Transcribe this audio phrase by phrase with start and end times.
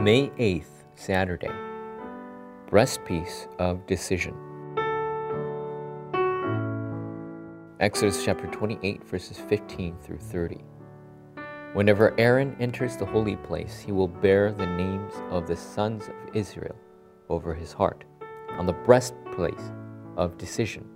[0.00, 1.52] May 8th, Saturday.
[2.70, 4.34] Breastpiece of Decision.
[7.80, 10.64] Exodus chapter 28, verses 15 through 30.
[11.74, 16.34] Whenever Aaron enters the holy place, he will bear the names of the sons of
[16.34, 16.76] Israel
[17.28, 18.06] over his heart
[18.52, 19.60] on the breastplate
[20.16, 20.88] of decision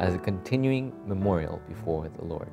[0.00, 2.50] as a continuing memorial before the Lord.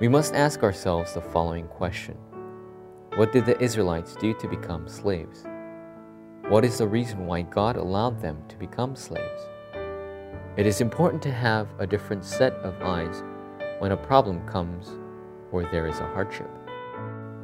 [0.00, 2.16] We must ask ourselves the following question
[3.16, 5.44] What did the Israelites do to become slaves?
[6.48, 9.42] What is the reason why God allowed them to become slaves?
[10.56, 13.24] It is important to have a different set of eyes
[13.80, 14.92] when a problem comes
[15.50, 16.50] or there is a hardship.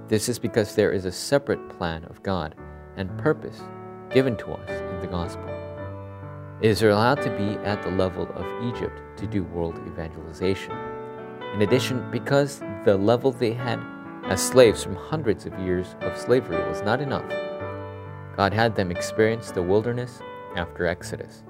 [0.06, 2.54] This is because there is a separate plan of God
[2.96, 3.62] and purpose
[4.10, 5.48] given to us in the gospel.
[6.62, 10.93] It is allowed to be at the level of Egypt to do world evangelization
[11.54, 13.80] in addition, because the level they had
[14.24, 17.30] as slaves from hundreds of years of slavery was not enough,
[18.36, 20.20] God had them experience the wilderness
[20.56, 21.44] after Exodus.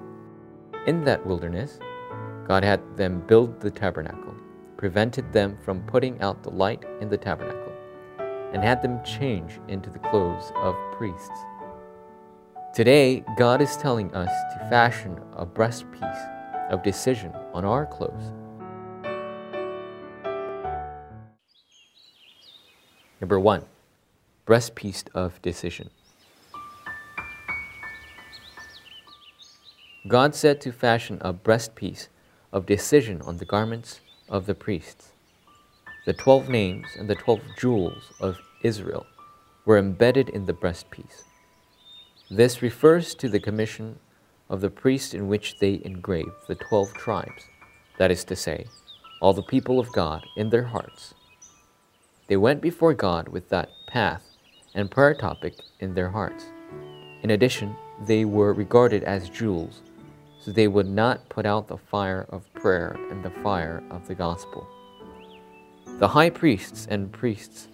[0.86, 1.78] In that wilderness,
[2.46, 4.34] God had them build the tabernacle,
[4.76, 7.72] prevented them from putting out the light in the tabernacle,
[8.52, 11.38] and had them change into the clothes of priests.
[12.74, 18.32] Today, God is telling us to fashion a breastpiece of decision on our clothes
[23.20, 23.64] Number one,
[24.46, 25.90] breastpiece of decision.
[30.06, 32.08] God said to fashion a breastpiece
[32.52, 35.12] of decision on the garments of the priests.
[36.04, 39.06] The twelve names and the twelve jewels of Israel
[39.64, 41.24] were embedded in the breastpiece.
[42.30, 43.98] This refers to the commission
[44.50, 47.44] of the priest in which they engraved the twelve tribes,
[47.98, 48.66] that is to say,
[49.22, 51.14] all the people of God in their hearts
[52.26, 54.24] they went before God with that path
[54.74, 56.46] and prayer topic in their hearts.
[57.22, 57.76] In addition,
[58.06, 59.82] they were regarded as jewels,
[60.40, 64.14] so they would not put out the fire of prayer and the fire of the
[64.14, 64.66] gospel.
[65.98, 67.68] The high priests and priests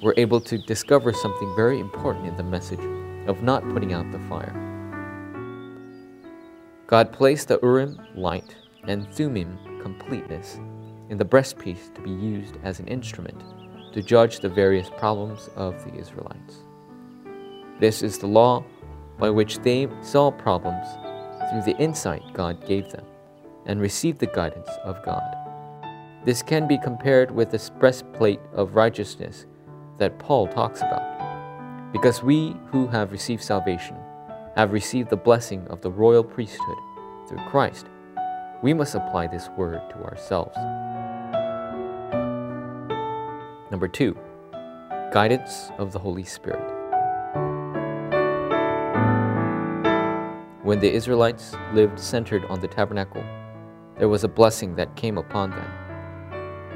[0.00, 2.80] were able to discover something very important in the message
[3.26, 4.54] of not putting out the fire.
[6.86, 10.58] God placed the Urim light and Thummim completeness
[11.10, 13.42] in the breastpiece to be used as an instrument
[13.92, 16.64] to judge the various problems of the Israelites.
[17.80, 18.64] This is the law
[19.18, 20.86] by which they saw problems
[21.50, 23.04] through the insight God gave them
[23.66, 25.22] and received the guidance of God.
[26.24, 29.46] This can be compared with the breastplate of righteousness
[29.98, 31.92] that Paul talks about.
[31.92, 33.96] Because we who have received salvation
[34.56, 36.78] have received the blessing of the royal priesthood
[37.28, 37.86] through Christ,
[38.62, 40.56] we must apply this word to ourselves.
[43.70, 44.16] Number two,
[45.12, 46.64] guidance of the Holy Spirit.
[50.62, 53.22] When the Israelites lived centered on the tabernacle,
[53.98, 55.70] there was a blessing that came upon them.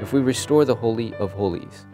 [0.01, 1.87] If we restore the Holy of Holies,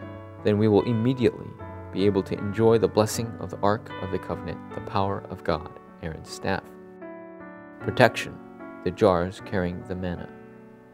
[0.44, 1.48] then we will immediately
[1.92, 5.44] be able to enjoy the blessing of the Ark of the Covenant, the power of
[5.44, 5.70] God,
[6.02, 6.64] Aaron's staff.
[7.80, 8.36] Protection,
[8.84, 10.28] the jars carrying the manna,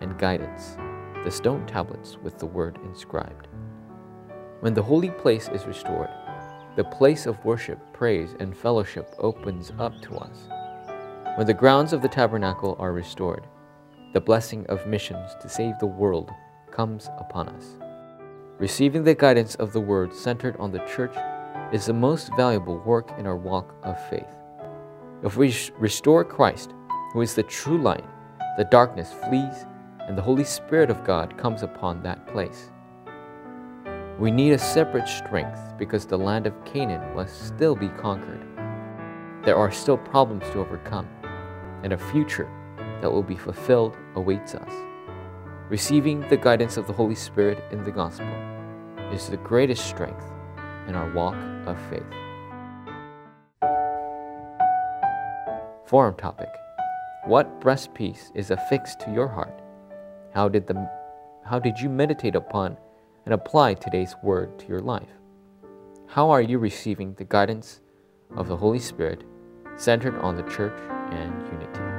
[0.01, 0.77] and guidance,
[1.25, 3.49] the stone tablets with the word inscribed.
[4.61, 6.09] When the holy place is restored,
[6.77, 10.49] the place of worship, praise, and fellowship opens up to us.
[11.37, 13.47] When the grounds of the tabernacle are restored,
[14.15, 16.31] the blessing of missions to save the world
[16.71, 17.77] comes upon us.
[18.59, 21.15] Receiving the guidance of the Word centered on the church
[21.71, 24.35] is the most valuable work in our walk of faith.
[25.23, 26.73] If we restore Christ,
[27.13, 28.05] who is the true light,
[28.57, 29.67] the darkness flees,
[30.01, 32.71] and the Holy Spirit of God comes upon that place.
[34.19, 38.41] We need a separate strength because the land of Canaan must still be conquered.
[39.45, 41.07] There are still problems to overcome,
[41.83, 42.49] and a future
[43.03, 44.73] that will be fulfilled awaits us.
[45.69, 48.33] Receiving the guidance of the Holy Spirit in the gospel
[49.13, 50.25] is the greatest strength
[50.89, 51.37] in our walk
[51.67, 52.03] of faith.
[55.85, 56.49] Forum topic
[57.27, 59.61] What breastpiece is affixed to your heart?
[60.33, 60.91] How did, the,
[61.45, 62.79] how did you meditate upon
[63.27, 65.11] and apply today's word to your life.
[66.07, 67.81] How are you receiving the guidance
[68.37, 69.25] of the Holy Spirit
[69.77, 70.81] centered on the church
[71.11, 71.96] and unity?